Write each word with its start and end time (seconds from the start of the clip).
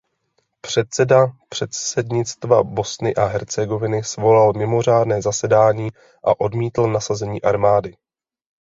Předseda 0.61 1.27
předsednictva 1.49 2.63
Bosny 2.63 3.15
a 3.15 3.25
Hercegoviny 3.25 4.03
svolal 4.03 4.53
mimořádné 4.53 5.21
zasedání 5.21 5.89
a 6.23 6.39
odmítl 6.39 6.87
nasazení 6.87 7.41
armády. 7.41 7.97